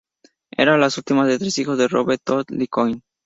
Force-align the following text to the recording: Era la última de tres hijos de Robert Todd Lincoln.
Era 0.57 0.79
la 0.79 0.87
última 0.87 1.27
de 1.27 1.37
tres 1.37 1.59
hijos 1.59 1.77
de 1.77 1.87
Robert 1.87 2.23
Todd 2.25 2.49
Lincoln. 2.49 3.03